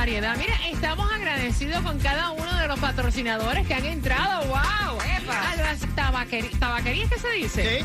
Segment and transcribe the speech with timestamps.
[0.00, 0.34] Variedad.
[0.38, 4.46] Mira, estamos agradecidos con cada uno de los patrocinadores que han entrado.
[4.46, 4.56] ¡Wow!
[4.58, 6.58] A las tabaquerías.
[6.58, 7.80] ¿Tabaquerías qué se dice?
[7.80, 7.84] Sí.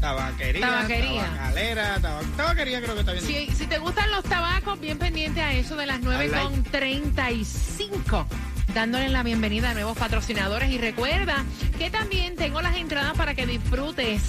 [0.00, 0.66] Tabaquería.
[0.66, 1.24] Tabaquería.
[1.26, 1.98] Tabacalera.
[2.00, 3.22] taba- tabaquería creo que está bien.
[3.24, 8.24] Si, si te gustan los tabacos, bien pendiente a eso de las 9.35.
[8.72, 10.70] Dándole la bienvenida a nuevos patrocinadores.
[10.70, 11.44] Y recuerda
[11.76, 14.22] que también tengo las entradas para que disfrutes.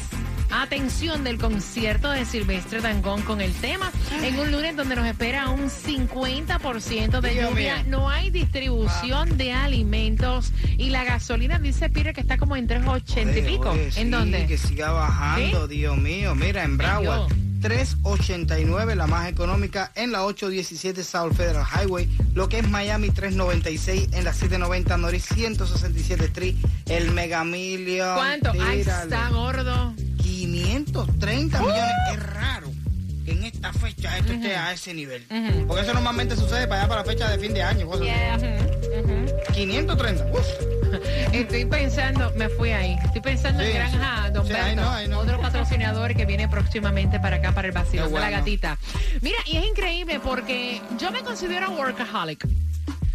[0.49, 3.91] Atención del concierto de Silvestre Dangón con el tema
[4.23, 7.75] en un lunes donde nos espera un 50% de Dios lluvia.
[7.77, 7.85] mío.
[7.87, 13.37] No hay distribución de alimentos y la gasolina dice Peter que está como en 3.80
[13.37, 13.69] y pico.
[13.71, 14.45] Oye, ¿En sí, dónde?
[14.47, 16.33] Que siga bajando, Dios mío.
[16.35, 17.39] Mira, en Broward, Dios.
[17.61, 22.07] 389, la más económica, en la 817 South Federal Highway.
[22.33, 26.55] Lo que es Miami, 396, en la 790 Norris 167 Street,
[26.87, 28.15] el Mega Million.
[28.15, 28.51] ¿Cuánto?
[28.51, 28.81] Tírale.
[28.81, 29.93] está gordo.
[30.85, 31.83] 530 millones.
[32.13, 32.71] Es raro
[33.25, 35.25] que en esta fecha esto esté a ese nivel.
[35.67, 37.87] Porque eso normalmente sucede para allá para la fecha de fin de año.
[37.87, 38.45] cosas así.
[38.45, 39.53] Ujú, ujú.
[39.53, 40.25] 530.
[40.31, 40.47] Uf.
[41.33, 42.95] Estoy pensando, me fui ahí.
[43.03, 44.31] Estoy pensando en Granja sí.
[44.33, 45.19] Don Sí, Berto, ahí no, ahí no.
[45.19, 48.77] otro patrocinador que viene próximamente para acá, para el vacío de la gatita.
[49.21, 52.47] Mira, y es increíble porque yo me considero workaholic.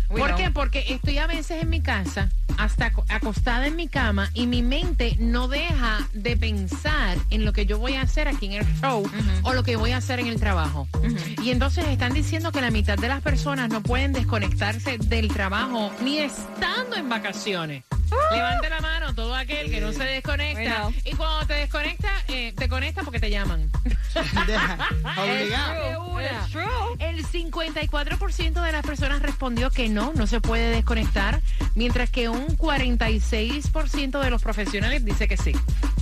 [0.08, 0.36] ¿Por know.
[0.36, 0.50] qué?
[0.50, 4.62] Porque estoy a veces en mi casa, hasta aco- acostada en mi cama, y mi
[4.62, 8.66] mente no deja de pensar en lo que yo voy a hacer aquí en el
[8.80, 9.02] show
[9.42, 10.88] o lo que voy a hacer en el trabajo.
[11.42, 15.90] Y entonces están diciendo que la mitad de las personas no pueden desconectarse del trabajo
[16.02, 17.84] ni estando en vacaciones.
[18.32, 20.84] Levante la mano todo aquel que no se desconecta.
[20.84, 20.96] Bueno.
[21.04, 23.70] Y cuando te desconecta, eh, te conecta porque te llaman.
[25.18, 26.20] Obligado.
[26.20, 26.96] It's true.
[26.98, 31.40] El 54% de las personas respondió que no, no se puede desconectar,
[31.74, 35.52] mientras que un 46% de los profesionales dice que sí.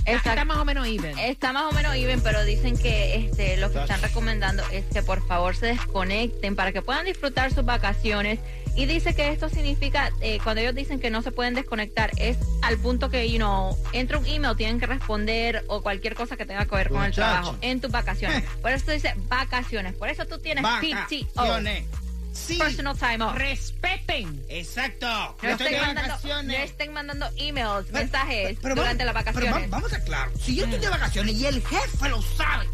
[0.05, 1.17] Está, más o menos even.
[1.19, 5.03] Está más o menos even, pero dicen que este, lo que están recomendando es que
[5.03, 8.39] por favor se desconecten para que puedan disfrutar sus vacaciones.
[8.75, 12.37] Y dice que esto significa, eh, cuando ellos dicen que no se pueden desconectar, es
[12.61, 16.45] al punto que, you know, entra un email, tienen que responder o cualquier cosa que
[16.45, 18.43] tenga que ver con el trabajo en tus vacaciones.
[18.61, 19.93] Por eso dice vacaciones.
[19.93, 21.85] Por eso tú tienes PTO, Vacaciones.
[22.33, 22.57] Sí.
[22.57, 23.35] personal time off.
[23.35, 24.45] Respeten.
[24.49, 25.07] Exacto.
[25.07, 29.45] No de estén, mandando, no estén mandando emails, Pero- mensajes pero durante vamos- las Pero
[29.45, 29.51] vacaciones.
[29.53, 30.41] vamos, vamos a estar claros.
[30.41, 32.67] Si yo estoy de vacaciones y el jefe lo sabe,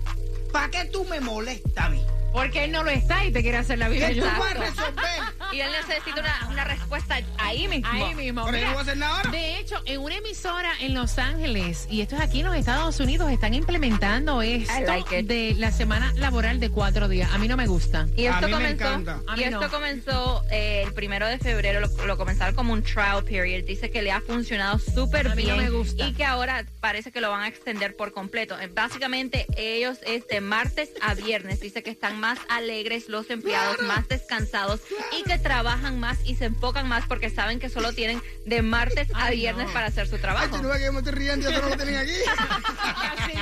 [0.51, 2.03] ¿para qué tú me molestas a mí?
[2.33, 4.07] Porque él no lo está y te quiere hacer la vida.
[4.09, 5.37] ¿Qué tú yo- vas a resolver?
[5.53, 7.87] Y él necesita una, una respuesta ahí mismo.
[7.89, 8.43] Ahí mismo.
[8.47, 9.31] Pero yo Mira, no voy a hacer nada ahora.
[9.31, 12.99] De hecho, en una emisora en Los Ángeles, y esto es aquí en los Estados
[12.99, 15.25] Unidos, están implementando esto like it.
[15.25, 17.31] de la semana laboral de cuatro días.
[17.31, 18.07] A mí no me gusta.
[18.17, 18.87] Y A esto mí comenzó.
[19.25, 19.69] A y esto no.
[19.71, 23.63] comenzó eh, el primero de febrero, lo, lo comenzaron como un trial period.
[23.63, 26.05] Dice que le ha funcionado súper A mí no bien me gusta.
[26.05, 28.59] y que ahora parece que lo van a extender por completo.
[28.59, 31.61] Eh, Básicamente ellos es de martes a viernes.
[31.61, 34.81] Dice que están más alegres los empleados, más descansados
[35.17, 39.07] y que trabajan más y se enfocan más porque saben que solo tienen de martes
[39.13, 39.73] a Ay, viernes no.
[39.73, 40.57] para hacer su Ay, trabajo.
[40.57, 42.11] tú no que me estoy riendo eso no lo tienen aquí.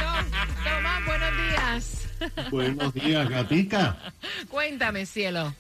[0.63, 2.49] Tomás, buenos días.
[2.51, 4.13] Buenos días, gatica.
[4.49, 5.53] Cuéntame, cielo.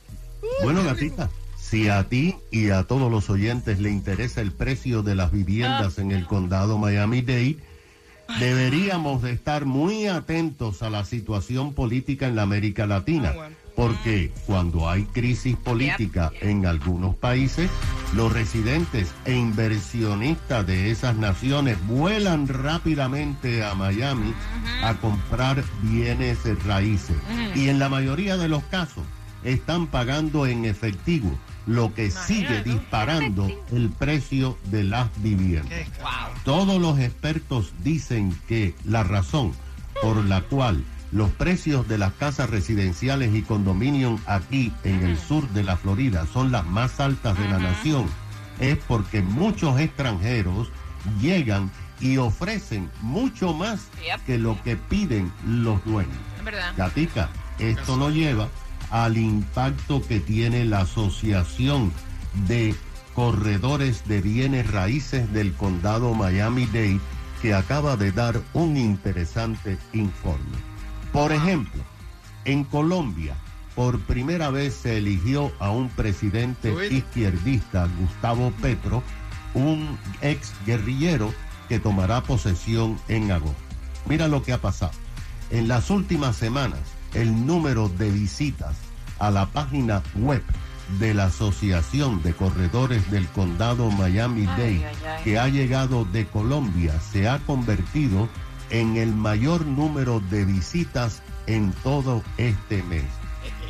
[0.63, 5.15] Bueno, gatita, si a ti y a todos los oyentes le interesa el precio de
[5.15, 7.57] las viviendas en el condado Miami-Dade,
[8.39, 13.33] deberíamos de estar muy atentos a la situación política en la América Latina.
[13.37, 13.49] Ah.
[13.75, 17.69] Porque cuando hay crisis política en algunos países,
[18.15, 24.33] los residentes e inversionistas de esas naciones vuelan rápidamente a Miami
[24.81, 27.17] a comprar bienes raíces.
[27.53, 29.03] Y en la mayoría de los casos
[29.45, 35.87] están pagando en efectivo, lo que sigue disparando el precio de las viviendas.
[36.43, 39.53] Todos los expertos dicen que la razón
[40.01, 45.47] por la cual los precios de las casas residenciales y condominios aquí en el sur
[45.49, 48.05] de la Florida son las más altas de la nación
[48.59, 50.69] es porque muchos extranjeros
[51.21, 54.25] llegan y ofrecen mucho más Yep.
[54.25, 56.17] que lo que piden los dueños.
[56.77, 58.49] Gatica, esto nos lleva
[59.03, 61.91] al impacto que tiene la Asociación
[62.47, 62.73] de
[63.13, 67.01] Corredores de Bienes Raíces del Condado Miami-Dade,
[67.41, 70.57] que acaba de dar un interesante informe.
[71.11, 71.83] Por ejemplo,
[72.45, 73.35] En Colombia,
[73.75, 79.03] por primera vez se eligió a un presidente izquierdista, Gustavo Petro,
[79.55, 81.33] un ex guerrillero
[81.67, 83.57] que tomará posesión en agosto.
[84.07, 84.93] Mira lo que ha pasado.
[85.49, 86.79] En las últimas semanas,
[87.15, 88.84] el número de visitas
[89.19, 90.43] a la página web
[90.99, 94.85] de la Asociación de Corredores del Condado Miami-Dade,
[95.23, 98.29] que ha llegado de Colombia, se ha convertido
[98.69, 103.05] en el mayor número de visitas en todo este mes.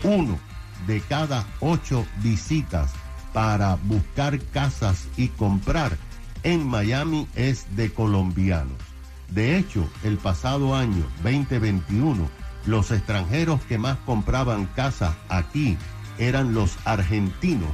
[0.04, 0.38] Uno
[0.88, 2.92] de cada ocho visitas
[3.34, 5.98] para buscar casas y comprar
[6.44, 8.78] en Miami es de colombianos.
[9.30, 12.30] De hecho, el pasado año 2021,
[12.66, 15.78] los extranjeros que más compraban casas aquí
[16.18, 17.72] eran los argentinos,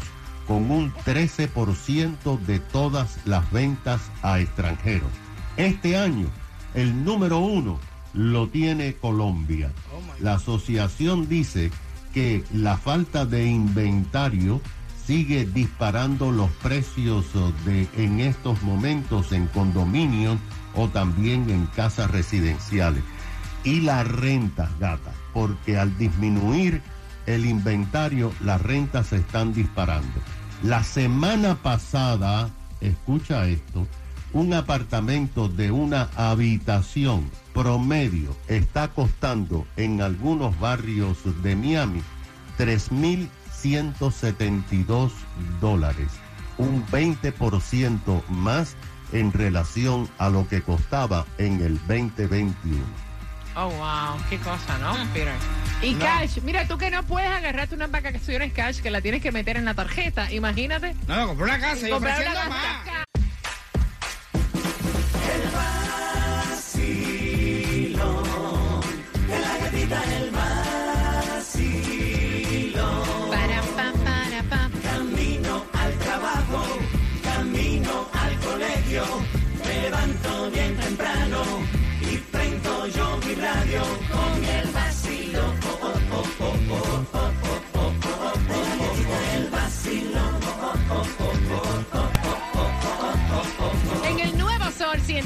[0.48, 5.10] con un 13% de todas las ventas a extranjeros.
[5.58, 6.28] Este año,
[6.74, 7.80] el número uno
[8.14, 9.72] lo tiene Colombia.
[10.20, 11.72] La asociación dice
[12.14, 14.62] que la falta de inventario
[15.06, 17.26] sigue disparando los precios
[17.66, 20.38] de en estos momentos en condominios
[20.76, 23.04] o también en casas residenciales.
[23.64, 26.82] Y la renta, gata, porque al disminuir
[27.26, 30.22] el inventario, las rentas se están disparando.
[30.64, 32.50] La semana pasada,
[32.82, 33.88] escucha esto,
[34.34, 42.02] un apartamento de una habitación promedio está costando en algunos barrios de Miami
[42.58, 45.12] 3.172
[45.60, 46.08] dólares,
[46.58, 48.76] un 20% más
[49.12, 53.11] en relación a lo que costaba en el 2021.
[53.56, 55.34] Oh, wow, qué cosa, ¿no, Peter?
[55.82, 59.32] Y cash, mira, tú que no puedes agarrarte unas vacaciones cash que la tienes que
[59.32, 60.96] meter en la tarjeta, imagínate.
[61.08, 63.01] No, no, compré una casa y ofreciendo más.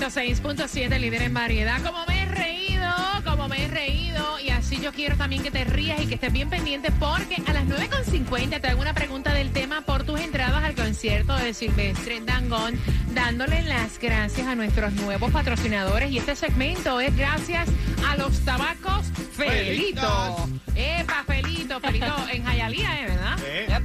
[0.06, 1.82] 106.7, líder en variedad.
[1.82, 2.94] Como me he reído,
[3.24, 4.40] como me he reído.
[4.40, 7.54] Y así yo quiero también que te rías y que estés bien pendiente porque a
[7.54, 12.22] las 9.50 te hago una pregunta del tema por tus entradas al concierto de Silvestre
[12.22, 12.80] Dangón,
[13.16, 16.12] dándole las gracias a nuestros nuevos patrocinadores.
[16.12, 17.68] Y este segmento es gracias
[18.08, 20.02] a los tabacos Felito.
[20.02, 20.50] Felitos.
[20.76, 23.06] Epa, Felito, Felito en Jayalía, ¿eh?
[23.08, 23.38] ¿verdad?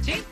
[0.03, 0.11] Sí.
[0.13, 0.23] Sí.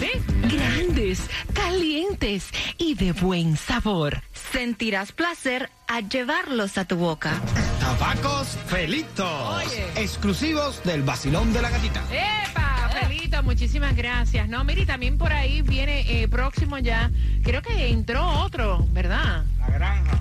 [0.00, 0.10] Sí.
[0.42, 1.20] Grandes,
[1.54, 4.20] calientes y de buen sabor.
[4.56, 7.34] Sentirás placer al llevarlos a tu boca.
[7.78, 9.66] Tabacos Felitos.
[9.66, 9.84] Oye.
[9.96, 12.02] Exclusivos del vacilón de la gatita.
[12.10, 12.88] ¡Epa!
[12.88, 14.48] Felito, muchísimas gracias.
[14.48, 17.10] No, mire, también por ahí viene eh, próximo ya.
[17.44, 19.44] Creo que entró otro, ¿verdad?
[19.58, 20.18] La granja.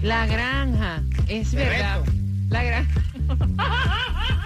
[0.00, 1.02] La granja.
[1.28, 2.00] Es De verdad.
[2.00, 2.12] Beto.
[2.48, 3.00] La granja.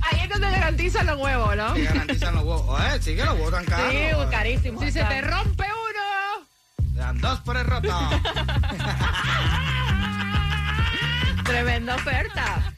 [0.00, 1.74] Ahí es donde garantizan los huevos, ¿no?
[1.74, 2.80] Que garantizan los huevos.
[2.80, 3.90] Eh, sí que los huevos tan caros.
[3.90, 4.14] Sí, eh.
[4.30, 4.80] carísimo.
[4.80, 5.63] Si se te rompe.
[7.20, 7.88] Dos por el roto.
[11.44, 12.72] Tremenda oferta.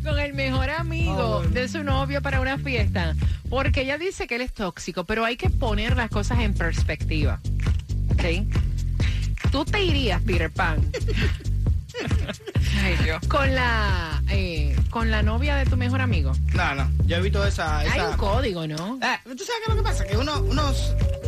[0.05, 3.15] con el mejor amigo de su novio para una fiesta.
[3.49, 7.41] Porque ella dice que él es tóxico, pero hay que poner las cosas en perspectiva.
[8.13, 8.25] ¿Ok?
[9.53, 10.81] Tú te irías, Peter Pan,
[12.83, 13.27] Ay, Dios.
[13.29, 16.33] con la, eh, con la novia de tu mejor amigo.
[16.55, 16.91] No, no.
[17.07, 17.79] Yo he visto esa.
[17.79, 18.11] Hay esa...
[18.11, 18.99] un código, ¿no?
[19.03, 20.05] Eh, ¿Tú sabes qué es lo que pasa?
[20.05, 20.73] Que uno, uno,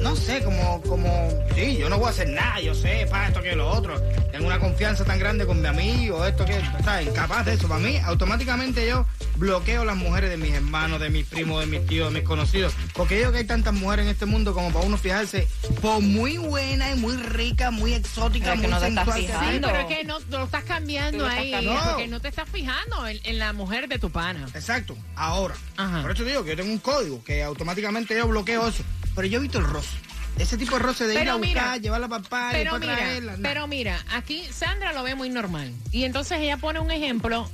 [0.00, 3.42] no sé, como, como, sí, yo no voy a hacer nada, yo sé, para esto
[3.42, 4.00] que lo otro.
[4.32, 7.08] Tengo una confianza tan grande con mi amigo, esto que, ¿sabes?
[7.08, 7.68] Incapaz de eso.
[7.68, 9.06] Para mí, automáticamente yo
[9.38, 12.74] bloqueo las mujeres de mis hermanos, de mis primos, de mis tíos, de mis conocidos.
[12.94, 15.46] Porque yo creo que hay tantas mujeres en este mundo como para uno fijarse,
[15.80, 19.20] por muy buena y muy rica, muy exótica, Pero que muy no te estás sensual.
[19.20, 19.52] que sea.
[19.52, 21.90] Sí, pero es que no no lo estás cambiando lo estás ahí, cambiando.
[21.90, 24.46] porque no te estás fijando en, en la mujer de tu pana.
[24.54, 25.54] Exacto, ahora.
[25.76, 26.02] Ajá.
[26.02, 28.82] Por eso digo que yo tengo un código que automáticamente yo bloqueo eso.
[29.14, 29.98] Pero yo he visto el rostro.
[30.38, 32.78] ese tipo de roce de ir Pero a buscar, mira, llevarla para papá y Pero
[32.78, 33.36] mira, traerla.
[33.36, 33.42] no.
[33.42, 35.72] pero mira, aquí Sandra lo ve muy normal.
[35.92, 37.48] Y entonces ella pone un ejemplo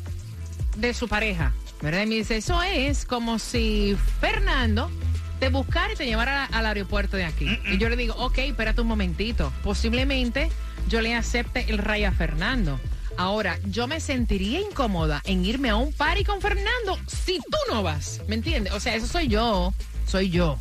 [0.76, 1.52] de su pareja,
[1.84, 2.02] ¿verdad?
[2.02, 4.90] Y me dice, eso es como si Fernando
[5.38, 7.58] te buscara y te llevara al aeropuerto de aquí.
[7.70, 9.52] Y yo le digo, ok, espérate un momentito.
[9.62, 10.50] Posiblemente
[10.88, 12.80] yo le acepte el raya a Fernando.
[13.16, 17.82] Ahora, yo me sentiría incómoda en irme a un party con Fernando si tú no
[17.82, 18.22] vas.
[18.26, 18.72] ¿Me entiendes?
[18.72, 19.72] O sea, eso soy yo.
[20.06, 20.58] Soy yo.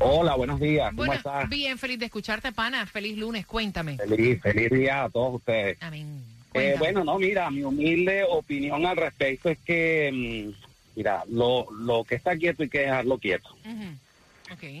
[0.00, 0.86] Hola, buenos días.
[0.90, 1.48] ¿Cómo Bueno, estás?
[1.48, 2.86] bien, feliz de escucharte, pana.
[2.86, 3.96] Feliz lunes, cuéntame.
[3.96, 5.76] Feliz, feliz día a todos ustedes.
[5.80, 6.22] Amén.
[6.54, 10.67] Eh, bueno, no, mira, mi humilde opinión al respecto es que, mm,
[10.98, 13.48] mira, lo, lo que está quieto hay que dejarlo quieto.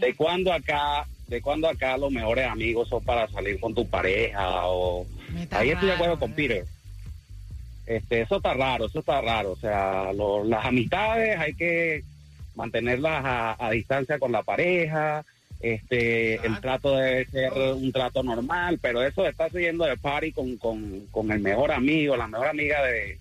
[0.00, 4.66] De cuando acá, de cuando acá los mejores amigos son para salir con tu pareja
[4.66, 5.06] o...
[5.52, 6.32] Ahí estoy de acuerdo con.
[6.32, 6.64] Peter.
[7.86, 9.52] Este, eso está raro, eso está raro.
[9.52, 12.02] O sea, lo- las amistades hay que
[12.56, 15.24] mantenerlas a, a distancia con la pareja.
[15.60, 20.32] Este, el trato debe ser un trato normal, pero eso de estar siguiendo de party
[20.32, 23.18] con, con, con el mejor amigo, la mejor amiga de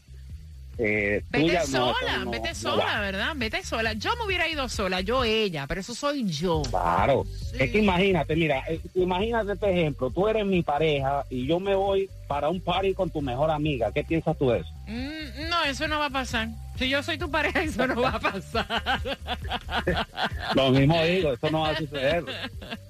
[0.77, 2.99] eh, Vete tuya, sola, no- vete sola.
[3.01, 3.33] ¿verdad?
[3.35, 3.93] Vete sola.
[3.93, 6.61] Yo me hubiera ido sola, yo ella, pero eso soy yo.
[6.69, 7.25] Claro.
[7.57, 10.09] Es que imagínate, mira, eh, imagínate este ejemplo.
[10.11, 13.91] Tú eres mi pareja y yo me voy para un party con tu mejor amiga.
[13.91, 14.69] ¿Qué piensas tú de eso?
[14.87, 16.49] Mm, no, eso no va a pasar.
[16.77, 19.01] Si yo soy tu pareja, eso no va a pasar.
[20.53, 22.23] Lo mismo digo, eso no va a suceder.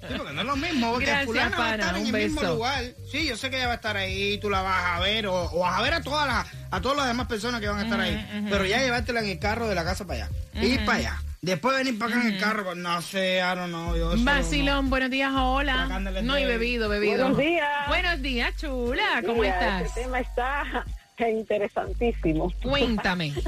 [0.08, 2.14] Sí, porque no es lo mismo, porque Gracias, fulana va a pana, estar en un
[2.14, 2.84] el mismo lugar.
[3.10, 5.50] Sí, yo sé que ella va a estar ahí, tú la vas a ver, o,
[5.52, 7.82] o vas a ver a todas las, a todas las demás personas que van a
[7.84, 8.46] estar ahí.
[8.50, 10.62] Pero ya llevártela en el carro de la casa para allá.
[10.62, 11.22] Ir para allá.
[11.40, 13.96] Después venir para acá en el carro, pues, no sé, I don't know.
[13.96, 15.86] Yo Vacilón, buenos días, hola.
[16.22, 17.28] No, y bebido, bebido.
[17.28, 17.88] Buenos días.
[17.88, 19.22] Buenos días, chula.
[19.24, 19.82] ¿Cómo Mira, estás?
[19.82, 20.84] Este tema está
[21.26, 22.52] interesantísimo.
[22.62, 23.32] Cuéntame.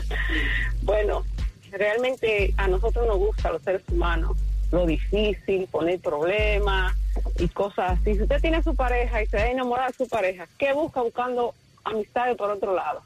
[0.82, 1.24] Bueno,
[1.70, 4.36] realmente a nosotros nos gusta, los seres humanos,
[4.72, 6.96] lo difícil, poner problemas
[7.38, 8.14] y cosas así.
[8.14, 11.54] Si usted tiene su pareja y se ha enamorado de su pareja, ¿qué busca buscando
[11.84, 13.02] amistades por otro lado?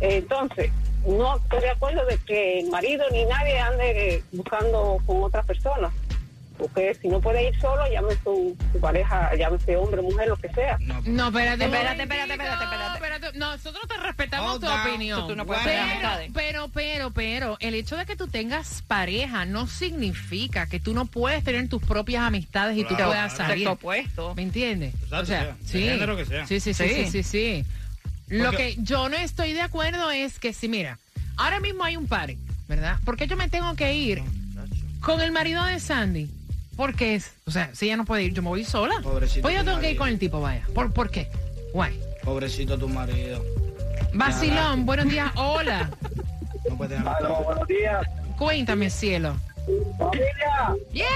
[0.00, 0.70] Entonces,
[1.06, 5.92] no estoy de acuerdo de que el marido ni nadie ande buscando con otras personas.
[6.62, 10.48] Porque si no puede ir solo, llame su, su pareja, llámese hombre, mujer, lo que
[10.50, 10.78] sea.
[10.78, 13.38] No, No, espérate, Espérate, espérate, espérate, espérate.
[13.38, 14.80] Nosotros te respetamos tu down.
[14.80, 15.26] opinión.
[15.26, 19.66] Tú no puedes pero, pero, pero, pero, el hecho de que tú tengas pareja no
[19.66, 23.50] significa que tú no puedes tener tus propias amistades y tú puedas claro.
[23.50, 23.66] salir.
[23.68, 24.34] Opuesto.
[24.36, 24.94] ¿Me entiendes?
[25.10, 25.82] O sea, sí.
[25.82, 26.46] género que sea.
[26.46, 27.64] Sí, sí, sí, sí, Sí.
[28.28, 30.98] Lo Porque- que yo no estoy de acuerdo es que si, mira,
[31.36, 32.38] ahora mismo hay un party,
[32.68, 32.98] ¿verdad?
[33.04, 34.22] ¿Por qué yo me tengo que ir
[35.00, 36.30] con el marido de Sandy?
[36.76, 37.32] ¿Por qué es?
[37.46, 38.94] O sea, si ella no puede ir, yo me voy sola.
[39.02, 40.66] Pobrecito Pues yo tu tengo que ir con el tipo, vaya.
[40.74, 41.28] ¿Por, ¿por qué?
[41.72, 42.00] Guay.
[42.24, 43.44] Pobrecito tu marido.
[44.14, 45.90] Vacilón, buenos días, hola.
[46.68, 48.06] No puede tener Aló, buenos días.
[48.38, 49.36] Cuéntame, cielo.
[49.98, 51.06] Familia, Yeah.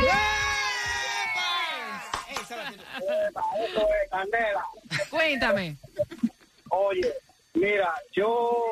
[2.29, 2.55] Ey, esto
[3.81, 4.65] es candela.
[5.11, 5.77] Cuéntame.
[6.69, 7.13] Oye,
[7.55, 8.65] mira, yo,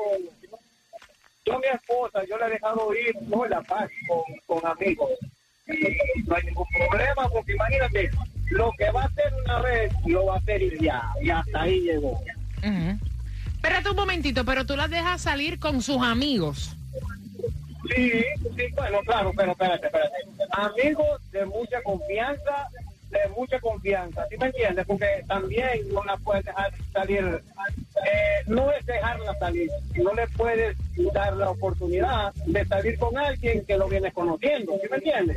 [1.45, 4.23] yo a mi esposa, yo le he dejado ir por la paz con,
[4.61, 5.11] con amigos.
[5.67, 8.11] No hay ningún problema, porque imagínate,
[8.51, 11.63] lo que va a hacer una vez, lo va a hacer y ya, y hasta
[11.63, 12.13] ahí llegó.
[12.59, 12.99] Ujú.
[13.47, 16.77] Espérate un momentito, pero tú las dejas salir con sus amigos.
[17.95, 18.25] Sí,
[18.57, 20.17] sí, bueno, claro, pero espérate, espérate.
[20.51, 22.69] Amigos de mucha confianza,
[23.11, 24.85] de mucha confianza, ¿sí me entiendes?
[24.87, 27.43] Porque también no la puedes dejar salir,
[27.97, 30.77] eh, no es dejarla salir, no le puedes
[31.13, 35.37] dar la oportunidad de salir con alguien que lo vienes conociendo, ¿sí me entiendes?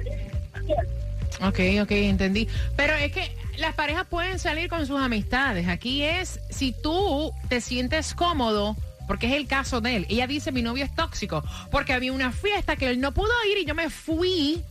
[1.42, 2.48] Ok, ok, entendí.
[2.76, 5.68] Pero es que las parejas pueden salir con sus amistades.
[5.68, 8.76] Aquí es si tú te sientes cómodo,
[9.08, 10.06] porque es el caso de él.
[10.10, 13.60] Ella dice, mi novio es tóxico, porque había una fiesta que él no pudo ir
[13.60, 14.64] y yo me fui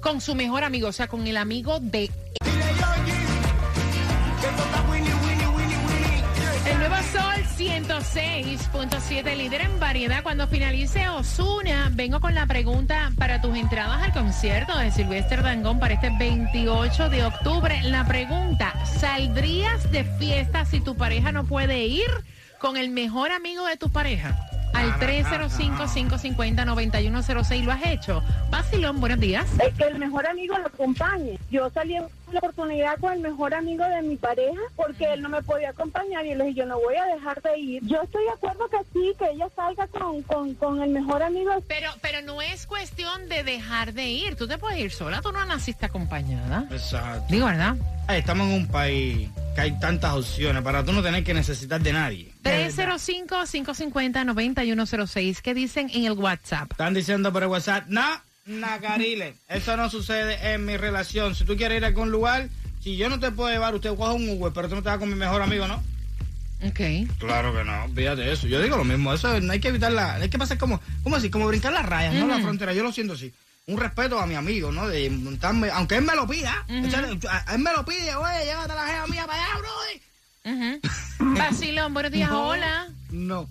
[0.00, 2.10] con su mejor amigo, o sea, con el amigo de
[4.44, 4.73] Sol
[7.64, 10.22] 106.7, líder en variedad.
[10.22, 15.80] Cuando finalice Osuna, vengo con la pregunta para tus entradas al concierto de Silvestre Dangón
[15.80, 17.80] para este 28 de octubre.
[17.84, 22.10] La pregunta, ¿saldrías de fiesta si tu pareja no puede ir
[22.58, 24.36] con el mejor amigo de tu pareja?
[24.74, 28.22] Al 305-550-9106, ¿lo has hecho?
[28.50, 29.46] Basilón, buenos días.
[29.66, 31.38] Es que el mejor amigo lo acompañe.
[31.50, 32.04] Yo salí en
[32.34, 36.26] la oportunidad con el mejor amigo de mi pareja porque él no me podía acompañar
[36.26, 37.82] y le dije, yo no voy a dejar de ir.
[37.86, 41.52] Yo estoy de acuerdo que sí, que ella salga con, con, con el mejor amigo.
[41.68, 44.36] Pero, pero no es cuestión de dejar de ir.
[44.36, 46.66] Tú te puedes ir sola, tú no naciste acompañada.
[46.70, 47.26] Exacto.
[47.30, 47.76] Digo, ¿verdad?
[48.08, 51.92] Estamos en un país que hay tantas opciones para tú no tener que necesitar de
[51.92, 52.32] nadie.
[52.42, 55.40] 305-550-9106.
[55.40, 56.72] ¿Qué dicen en el WhatsApp?
[56.72, 58.02] Están diciendo por el WhatsApp, no,
[58.46, 61.34] Nacarile, eso no sucede en mi relación.
[61.34, 62.48] Si tú quieres ir a algún lugar,
[62.82, 64.98] si yo no te puedo llevar, usted coge un Uber, pero tú no te vas
[64.98, 65.82] con mi mejor amigo, ¿no?
[66.66, 66.80] Ok.
[67.18, 68.46] Claro que no, fíjate eso.
[68.46, 71.30] Yo digo lo mismo, eso no hay que evitarla, hay que pasar como, ¿cómo así?
[71.30, 72.72] Como brincar las rayas, no la frontera.
[72.72, 73.32] Yo lo siento así.
[73.66, 74.86] Un respeto a mi amigo, ¿no?
[74.88, 78.74] De montarme, aunque él me lo pida, échale- a- él me lo pide, oye, llévate
[78.74, 81.32] la jefa mía para allá, bro.
[81.34, 82.48] Basilón, buenos días, No.
[82.48, 82.88] hola.
[83.10, 83.48] No.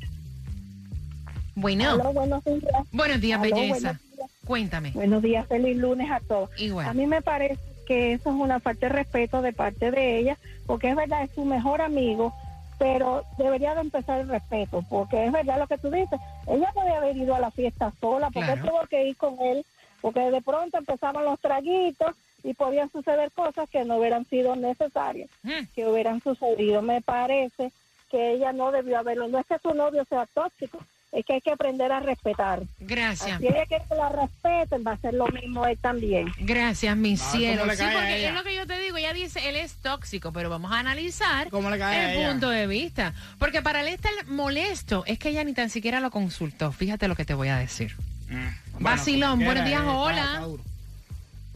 [1.56, 2.62] Bueno, buenos días.
[2.92, 3.70] buenos días, Aló, belleza.
[3.74, 4.00] buenos días.
[4.46, 4.92] Cuéntame.
[4.92, 6.50] Buenos días, feliz lunes a todos.
[6.60, 6.88] Igual.
[6.88, 10.38] A mí me parece que eso es una falta de respeto de parte de ella,
[10.66, 12.34] porque es verdad, es su mejor amigo,
[12.80, 16.20] pero debería de empezar el respeto, porque es verdad lo que tú dices.
[16.48, 18.68] Ella podía haber ido a la fiesta sola, porque Claro.
[18.70, 19.66] tuvo que ir con él,
[20.02, 25.30] porque de pronto empezaban los traguitos y podían suceder cosas que no hubieran sido necesarias,
[25.44, 25.66] Mm.
[25.76, 26.82] que hubieran sucedido.
[26.82, 27.72] Me parece
[28.10, 29.28] que ella no debió haberlo.
[29.28, 30.80] No es que su novio sea tóxico,
[31.14, 32.64] es que hay que aprender a respetar.
[32.80, 33.40] Gracias.
[33.40, 36.32] Si ella quiere que la respeten, va a ser lo mismo él también.
[36.40, 37.60] Gracias, mi Ah, cielo.
[37.62, 38.98] ¿cómo le Sí, porque es lo que yo te digo.
[38.98, 42.30] Ella dice, él es tóxico, pero vamos a analizar ¿Cómo le cae a el ella?
[42.32, 43.14] punto de vista.
[43.38, 46.72] Porque para él estar molesto es que ella ni tan siquiera lo consultó.
[46.72, 47.96] Fíjate lo que te voy a decir.
[48.30, 48.48] Mm.
[48.84, 50.18] Vacilón, buenos días, eh, hola.
[50.22, 50.64] está- está duro.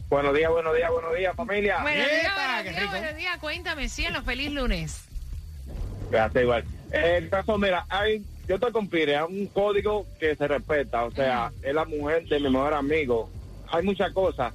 [0.08, 1.82] Buenos días, buenos días, buenos días, familia.
[1.82, 2.90] Buenos días, buenos qué días, rico.
[2.92, 3.38] buenos días.
[3.38, 5.02] Cuéntame, cielo, feliz lunes.
[6.10, 6.64] Gracias, igual.
[6.92, 11.52] El caso, mira, hay, yo estoy con Pire, un código que se respeta, o sea,
[11.62, 13.28] es la mujer de mi mejor amigo.
[13.70, 14.54] Hay muchas cosas.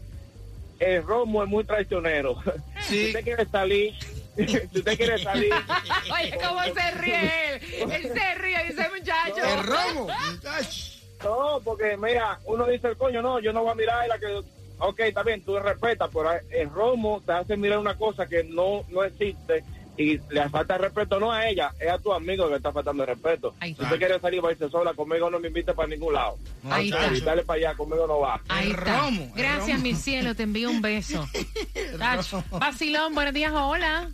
[0.80, 2.36] El Romo es muy traicionero.
[2.82, 2.98] Sí.
[2.98, 3.94] Si usted quiere salir,
[4.36, 5.54] si usted quiere salir,
[6.12, 7.92] Oye, ¿cómo se ríe él?
[7.92, 9.46] Él se ríe, dice muchacho.
[9.46, 10.10] El robo.
[10.32, 11.00] muchacho.
[11.24, 14.42] no, porque mira, uno dice el coño, no, yo no voy a mirar la que,
[14.80, 18.84] ok, está bien, tú respetas, pero el Romo te hace mirar una cosa que no,
[18.90, 19.64] no existe
[19.98, 23.04] y le falta respeto no a ella, es a tu amigo que le está faltando
[23.04, 23.54] el respeto.
[23.62, 26.38] Si usted quiere salir, va a irse sola, conmigo no me invite para ningún lado.
[26.70, 27.14] Ahí está.
[27.14, 28.42] Y dale para allá, conmigo no va.
[28.50, 29.10] Ahí El está.
[29.36, 29.84] Gracias, romo.
[29.84, 30.36] mi cielo.
[30.36, 31.28] Te envío un beso.
[32.00, 32.44] Tacho.
[32.52, 34.10] Vacilón, buenos días, hola.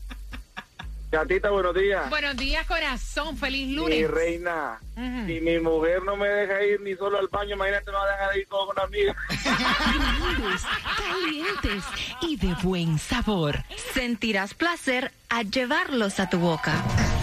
[1.12, 2.08] Gatita, buenos días.
[2.12, 3.36] Buenos días, corazón.
[3.36, 4.12] Feliz Mi lunes.
[4.12, 5.26] reina, Ujú.
[5.26, 8.12] si mi mujer no me deja ir ni solo al baño, imagínate, me va a
[8.12, 9.15] dejar ir todo con amiga.
[9.43, 10.62] Grandes,
[10.98, 11.84] calientes
[12.22, 13.63] y de buen sabor.
[13.93, 16.74] Sentirás placer al llevarlos a tu boca.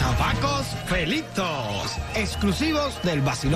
[0.00, 3.55] Tabacos Felitos, exclusivos del vacilón.